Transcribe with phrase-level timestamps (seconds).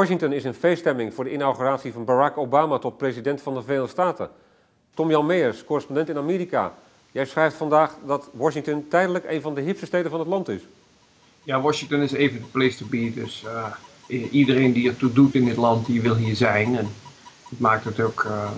[0.00, 3.90] Washington is in feeststemming voor de inauguratie van Barack Obama tot president van de Verenigde
[3.90, 4.30] Staten.
[4.94, 6.74] Tom-Jan Meers, correspondent in Amerika.
[7.12, 10.62] Jij schrijft vandaag dat Washington tijdelijk een van de hipste steden van het land is.
[11.42, 13.12] Ja, Washington is even de place to be.
[13.14, 13.44] Dus
[14.06, 16.76] uh, iedereen die ertoe doet in dit land, die wil hier zijn.
[16.76, 16.88] En
[17.50, 18.50] het maakt het ook uh,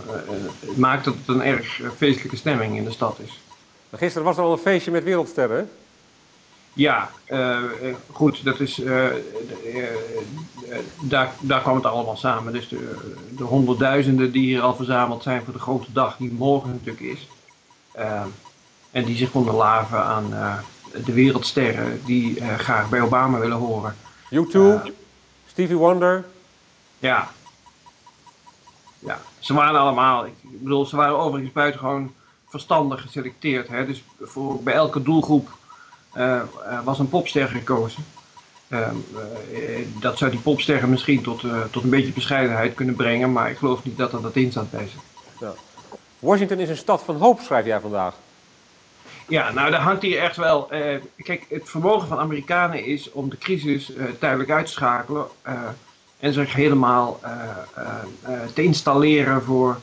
[0.66, 3.40] het maakt dat het een erg feestelijke stemming in de stad is.
[3.92, 5.70] Gisteren was er al een feestje met wereldsterren.
[6.74, 7.58] Ja, uh,
[8.10, 9.06] goed, dat is, uh,
[11.00, 12.52] daar, daar kwam het allemaal samen.
[12.52, 12.96] Dus de,
[13.36, 17.28] de honderdduizenden die hier al verzameld zijn voor de grote dag die morgen natuurlijk is.
[18.90, 20.30] en die zich konden laven aan
[21.04, 23.96] de wereldsterren die graag bij Obama willen horen.
[24.30, 24.58] U2,
[25.46, 26.24] Stevie Wonder.
[26.98, 27.30] Ja.
[28.98, 32.12] Ja, ze waren allemaal, ik bedoel, ze waren overigens buitengewoon
[32.48, 33.68] verstandig geselecteerd.
[33.68, 33.86] Hè?
[33.86, 35.50] Dus voor, bij elke doelgroep
[36.84, 38.04] was een popster gekozen.
[38.68, 38.88] Uh,
[40.00, 43.84] dat zou die popsterren misschien tot, tot een beetje bescheidenheid kunnen brengen, maar ik geloof
[43.84, 44.96] niet dat er dat in zat bij ze.
[45.40, 45.52] Ja.
[46.18, 48.14] Washington is een stad van hoop, schrijf jij vandaag.
[49.28, 50.68] Ja, nou daar hangt hier echt wel.
[51.16, 55.26] kijk, het vermogen van Amerikanen is om de crisis tijdelijk uit te schakelen
[56.18, 57.20] en zich helemaal
[58.54, 59.80] te installeren voor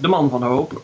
[0.00, 0.82] de man van hoop.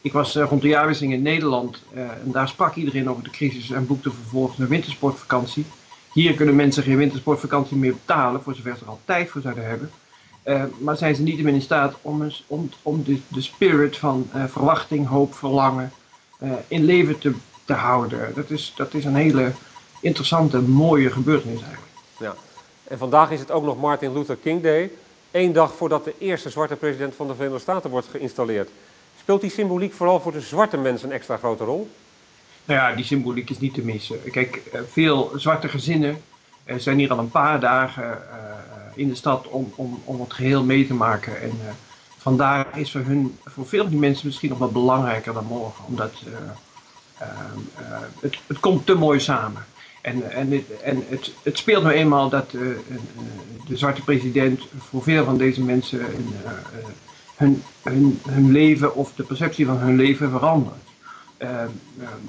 [0.00, 3.30] Ik was uh, rond de jaarwisseling in Nederland uh, en daar sprak iedereen over de
[3.30, 5.64] crisis en boekte vervolgens een wintersportvakantie.
[6.12, 9.66] Hier kunnen mensen geen wintersportvakantie meer betalen, voor zover ze er al tijd voor zouden
[9.66, 9.90] hebben.
[10.44, 15.06] Uh, maar zijn ze niet in staat om, om, om de, de spirit van verwachting,
[15.06, 15.92] hoop, verlangen
[16.68, 17.32] in leven te,
[17.64, 18.32] te houden.
[18.34, 19.52] Dat is, dat is een hele
[20.00, 21.92] interessante, mooie gebeurtenis eigenlijk.
[22.18, 22.34] Ja.
[22.84, 24.90] En vandaag is het ook nog Martin Luther King Day.
[25.30, 28.70] Eén dag voordat de eerste zwarte president van de Verenigde Staten wordt geïnstalleerd.
[29.28, 31.90] Speelt die symboliek vooral voor de zwarte mensen een extra grote rol?
[32.64, 34.30] Nou ja, die symboliek is niet te missen.
[34.30, 36.22] Kijk, eh, veel zwarte gezinnen
[36.64, 38.38] eh, zijn hier al een paar dagen eh,
[38.94, 41.40] in de stad om, om, om het geheel mee te maken.
[41.40, 41.52] En
[42.18, 45.84] vandaar is voor hun, voor veel van die mensen misschien nog wat belangrijker dan morgen.
[45.84, 46.12] Omdat
[48.20, 49.64] het, het komt te mooi samen.
[50.00, 55.24] En, en, het, en het, het speelt nou eenmaal dat de zwarte president voor veel
[55.24, 56.34] van deze mensen een,
[57.38, 57.62] hun,
[58.22, 60.76] hun, leven of de perceptie van hun leven verandert.
[61.38, 61.62] Uh,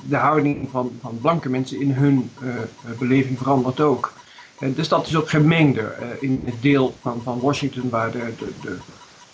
[0.07, 2.53] de houding van, van blanke mensen in hun uh,
[2.99, 4.13] beleving verandert ook.
[4.59, 8.77] Uh, de stad is ook gemengder in het deel van, van Washington waar de, de,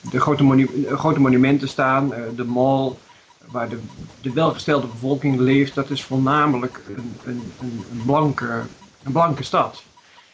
[0.09, 2.91] de, grote, monu grote, monumenten staan, de mall,
[3.51, 3.79] waar de,
[4.21, 5.75] de welgestelde bevolking leeft.
[5.75, 8.63] Dat is voornamelijk een, een, een, een blanke,
[9.03, 9.83] een blanke stad.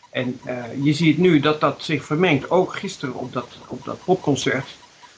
[0.10, 0.40] En
[0.82, 2.50] je ziet nu dat dat zich vermengt.
[2.50, 4.68] Ook gisteren op dat, op dat popconcert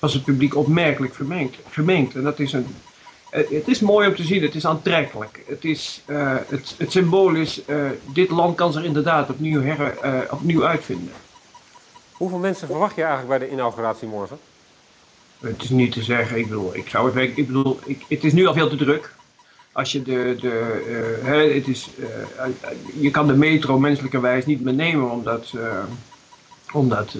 [0.03, 1.55] was het publiek opmerkelijk vermengd.
[1.69, 2.15] vermengd.
[2.15, 2.67] En dat is een,
[3.29, 5.43] het is mooi om te zien, het is aantrekkelijk.
[5.47, 9.97] Het, is, uh, het, het symbool is, uh, dit land kan zich inderdaad opnieuw, her,
[10.05, 11.13] uh, opnieuw uitvinden.
[12.11, 14.37] Hoeveel mensen verwacht je eigenlijk bij de inauguratie morgen?
[15.39, 18.33] Het is niet te zeggen, ik bedoel, ik zou het, ik bedoel ik, het is
[18.33, 19.13] nu al veel te druk.
[19.71, 21.89] Als je de, de hè, het is,
[22.99, 25.53] je kan de metro menselijkerwijs niet meer nemen, omdat,
[26.73, 27.11] omdat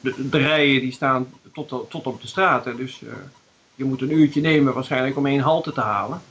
[0.00, 1.26] de, de rijen die staan
[1.66, 2.76] tot, tot op de straten.
[2.76, 3.12] Dus uh,
[3.74, 6.22] je moet een uurtje nemen waarschijnlijk om één halte te halen.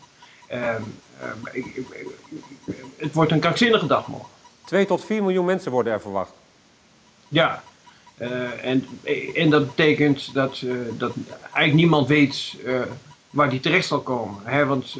[0.51, 0.75] Uh,
[2.97, 4.29] het wordt een krankzinnige dag morgen.
[4.66, 6.31] 2 tot 4 miljoen mensen worden er verwacht.
[7.28, 7.63] Ja,
[8.17, 8.88] uh, en,
[9.34, 10.63] en dat betekent dat,
[10.97, 12.55] dat eigenlijk niemand weet
[13.29, 14.41] waar die terecht zal komen.
[14.44, 14.66] Hè?
[14.66, 14.97] Want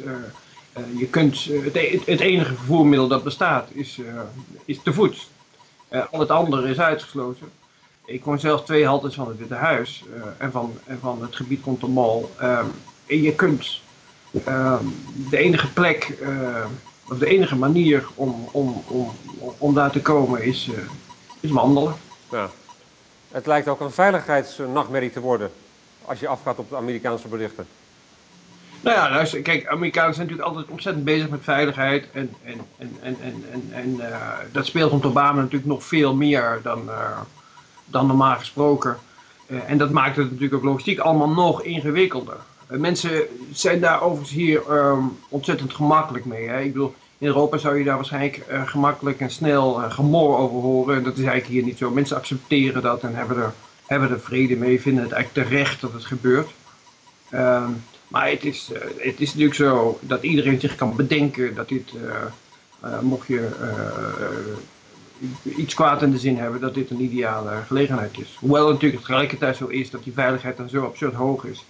[0.96, 4.00] je kunt, het, e-, het, enige vervoermiddel dat bestaat is,
[4.64, 5.28] is te voet.
[6.10, 7.48] al het andere is uitgesloten.
[8.08, 11.36] Ik woon zelf twee haltes van het Witte Huis uh, en, van, en van het
[11.36, 12.24] gebied rond de mall.
[12.40, 12.58] Uh,
[13.06, 13.80] en je kunt
[14.48, 14.78] uh,
[15.30, 16.64] de enige plek, uh,
[17.08, 19.10] of de enige manier om, om, om,
[19.58, 20.70] om daar te komen is,
[21.40, 21.94] is wandelen.
[22.30, 22.50] Ja.
[23.28, 25.50] Het lijkt ook een veiligheidsnachtmerrie te worden
[26.04, 27.66] als je afgaat op de Amerikaanse berichten.
[28.80, 32.06] Nou ja, luister, kijk, Amerikanen zijn natuurlijk altijd ontzettend bezig met veiligheid.
[32.12, 34.00] En, en, en, en, en, en, en
[34.52, 36.90] dat speelt rond Obama natuurlijk nog veel meer dan,
[37.90, 38.98] dan normaal gesproken.
[39.46, 42.36] Uh, en dat maakt het natuurlijk ook logistiek allemaal nog ingewikkelder.
[42.70, 46.48] Uh, mensen zijn daar overigens hier um, ontzettend gemakkelijk mee.
[46.48, 46.60] Hè?
[46.60, 50.96] Ik bedoel, in Europa zou je daar waarschijnlijk uh, gemakkelijk en snel gemor over horen.
[50.96, 51.90] En dat is eigenlijk hier niet zo.
[51.90, 53.52] Mensen accepteren dat en hebben er,
[53.86, 56.50] hebben er vrede mee, vinden het eigenlijk terecht dat het gebeurt.
[57.34, 61.92] Um, maar het is, het is natuurlijk zo dat iedereen zich kan bedenken dat dit,
[63.00, 63.48] mocht je
[65.42, 68.36] iets kwaad in de zin hebben dat dit een ideale gelegenheid is.
[68.40, 71.64] Hoewel het natuurlijk tegelijkertijd zo is dat die veiligheid dan zo absurd hoog is.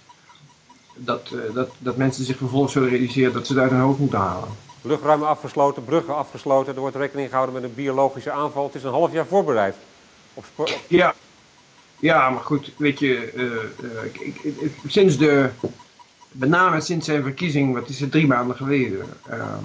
[0.95, 3.99] Dat, uh, dat, dat mensen zich vervolgens zullen realiseren dat ze het uit hun hoofd
[3.99, 4.49] moeten halen.
[4.81, 6.73] Luchtruimen afgesloten, bruggen afgesloten.
[6.73, 8.65] Er wordt rekening gehouden met een biologische aanval.
[8.65, 9.75] Het is een half jaar voorbereid.
[10.33, 10.45] Op?
[10.87, 11.13] Ja.
[11.99, 13.33] ja, maar goed, weet je,
[14.03, 15.49] ik, ik, ik, sinds de,
[16.31, 19.63] met name sinds zijn verkiezing, wat is het, drie maanden geleden, ehm,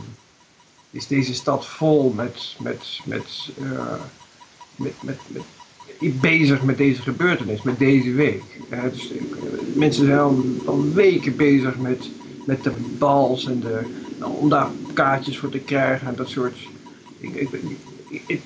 [0.95, 3.51] is deze stad vol met, met, met,
[4.77, 5.43] met, met, met
[6.21, 8.43] bezig met deze gebeurtenis, met deze week.
[8.93, 9.13] dus,
[9.75, 12.11] mensen zijn al, al, weken bezig met,
[12.47, 13.81] met de bals en de,
[14.19, 16.57] nou, om daar kaartjes voor te krijgen en dat soort.
[17.19, 17.49] Ik, ik,
[18.27, 18.41] ik,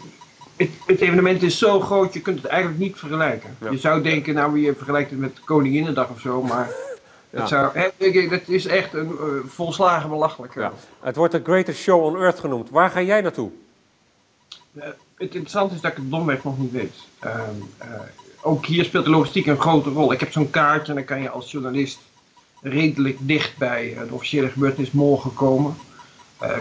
[0.57, 3.57] het, het, evenement is zo groot, je kunt het eigenlijk niet vergelijken.
[3.71, 6.71] Je zou denken, nou, je vergelijkt het met Koninginnedag of zo, maar
[7.31, 7.47] ja.
[7.47, 10.55] zou, het, is echt een uh, volslagen belachelijk.
[10.55, 10.73] Ja.
[11.01, 12.71] Het wordt de greatest show on earth genoemd.
[12.71, 13.51] Waar ga jij naartoe?
[14.73, 14.95] Uh, het
[15.35, 16.95] interessante is dat ik het domweg nog niet weet.
[17.25, 17.41] Uh,
[18.41, 20.13] ook hier speelt de logistiek een grote rol.
[20.13, 21.99] Ik heb zo'n kaartje en dan kan je als journalist
[22.63, 25.77] redelijk dicht bij de officiële gebeurtenis morgen komen.
[26.43, 26.57] Uh,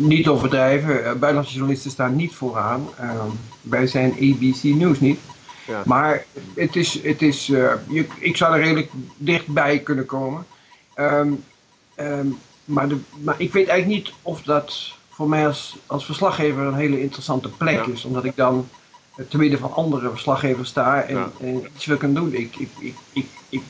[0.00, 2.88] niet overdrijven, uh, buitenlandse journalisten staan niet vooraan.
[3.00, 3.24] Uh,
[3.60, 5.20] wij zijn ABC News niet.
[5.66, 5.82] Ja.
[5.84, 6.24] Maar
[6.54, 10.46] het is, het is, je, ik zou er redelijk dichtbij kunnen komen.
[10.96, 11.44] Um,
[11.96, 16.62] um, maar, de, maar ik weet eigenlijk niet of dat voor mij als, als verslaggever
[16.62, 18.04] een hele interessante plek is.
[18.04, 18.68] Omdat ik dan
[19.28, 22.34] te midden van andere verslaggevers sta en, en iets wil kunnen doen.
[22.34, 23.62] Ik, ik, ik, ik, ik,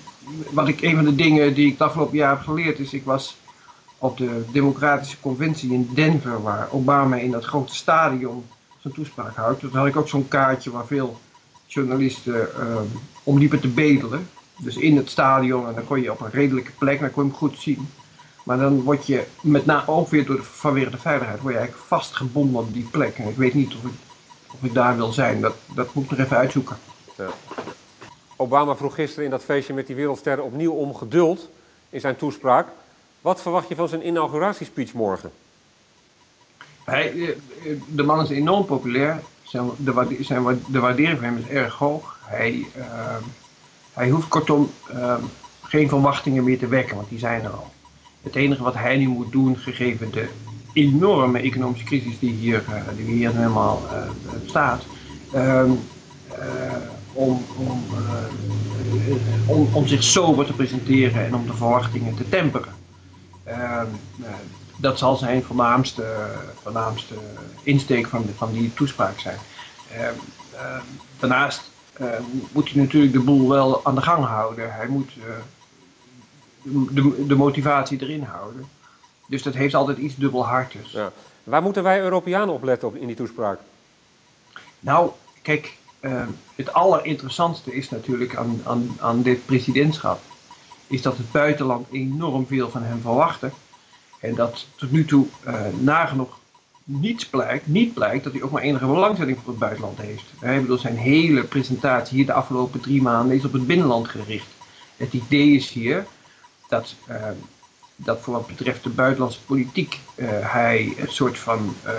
[0.50, 3.04] wat ik, een van de dingen die ik het afgelopen jaar heb geleerd is, ik
[3.04, 3.36] was
[3.98, 8.46] op de Democratische Conventie in Denver, waar Obama in dat grote stadion
[8.80, 9.60] zijn toespraak houdt.
[9.60, 11.20] Toen had ik ook zo'n kaartje waar veel
[11.72, 12.76] journalisten uh,
[13.22, 14.28] om liepen te bedelen.
[14.58, 17.28] Dus in het stadion en dan kon je op een redelijke plek, dan kon je
[17.28, 17.88] hem goed zien.
[18.44, 21.58] Maar dan word je met name ook weer door de, vanwege de veiligheid, word je
[21.58, 23.18] eigenlijk vastgebonden op die plek.
[23.18, 23.92] En ik weet niet of ik,
[24.52, 25.40] of ik daar wil zijn.
[25.40, 26.76] Dat, dat moet ik nog even uitzoeken.
[27.16, 27.28] Ja.
[28.36, 31.48] Obama vroeg gisteren in dat feestje met die wereldsterren opnieuw om geduld
[31.90, 32.68] in zijn toespraak.
[33.20, 35.32] Wat verwacht je van zijn inauguratiespeech morgen?
[36.84, 37.36] Hij, eh,
[37.86, 39.22] de man is enorm populair.
[39.52, 39.70] Zijn,
[40.68, 42.18] de, waardering van hem is erg hoog.
[42.24, 42.84] Hij, uh,
[43.92, 45.14] hij hoeft kortom uh,
[45.62, 47.70] geen verwachtingen meer te wekken, want die zijn er al.
[48.22, 50.28] Het enige wat hij nu moet doen, gegeven de
[50.72, 54.84] enorme economische crisis die hier, uh, die hier helemaal uh, bestaat,
[55.32, 55.70] ehm,
[59.72, 62.74] om, zich sober te presenteren en om de verwachtingen te temperen.
[63.44, 63.86] Ehm,
[64.82, 66.26] dat zal zijn voornaamste,
[66.62, 67.14] voornaamste
[67.62, 69.38] insteek van, van die toespraak zijn.
[69.90, 70.14] Ehm,
[71.18, 71.70] daarnaast
[72.52, 74.74] moet hij natuurlijk de boel wel aan de gang houden.
[74.74, 75.12] Hij moet
[76.62, 78.68] de, de motivatie erin houden.
[79.26, 80.92] Dus dat heeft altijd iets dubbel hard dus.
[80.92, 81.12] Ja.
[81.44, 83.58] Waar moeten wij Europeanen op letten op in die toespraak?
[84.80, 85.10] Nou,
[85.42, 90.20] kijk, uh, het allerinteressantste is natuurlijk aan, aan, aan dit presidentschap,
[90.86, 93.52] is dat het buitenland enorm veel van hem verwachten.
[94.22, 96.38] En dat tot nu toe uh, nagenoeg
[96.84, 100.24] niets blijkt, niet blijkt dat hij ook maar enige belangstelling voor het buitenland heeft.
[100.40, 104.46] Hij bedoel, zijn hele presentatie hier de afgelopen drie maanden is op het binnenland gericht.
[104.96, 106.06] Het idee is hier
[106.68, 107.16] dat, uh,
[107.96, 111.92] dat voor wat betreft de buitenlandse politiek uh, hij een soort van uh,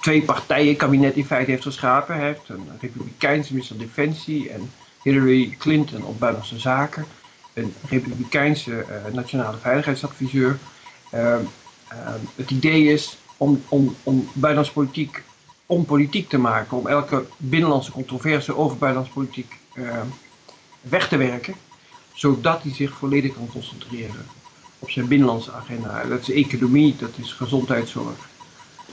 [0.00, 2.18] twee partijen kabinet in feite heeft geschapen.
[2.18, 4.70] Heeft een republikeinse minister van Defensie en
[5.02, 7.06] Hillary Clinton op buitenlandse zaken.
[7.54, 10.58] Een republikeinse nationale veiligheidsadviseur.
[12.34, 15.22] het idee is om, om, om buitenlandse politiek
[15.66, 19.52] onpolitiek te maken, om elke binnenlandse controverse over buitenlandse politiek
[20.80, 21.54] weg te werken
[22.14, 24.26] zodat hij zich volledig kan concentreren
[24.78, 26.04] op zijn binnenlandse agenda.
[26.04, 28.28] Dat is economie, dat is gezondheidszorg,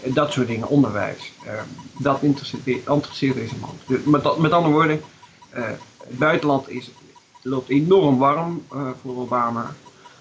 [0.04, 1.32] dat soort dingen, onderwijs.
[1.46, 1.66] Ehm,
[1.98, 3.78] dat interesseert, deze man.
[3.86, 5.02] met, met andere woorden,
[5.56, 5.64] uh,
[6.08, 6.90] het buitenland is,
[7.42, 9.74] loopt enorm warm uh, voor Obama.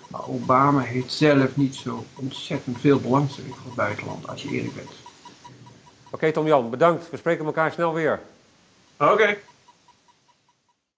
[0.09, 4.75] Maar Obama heeft zelf niet zo ontzettend veel belangstelling voor het buitenland, als je eerlijk
[4.75, 4.91] bent.
[6.11, 7.11] Oké, Tom Jan, bedankt.
[7.11, 8.21] We spreken elkaar snel weer.
[8.97, 9.37] Oké.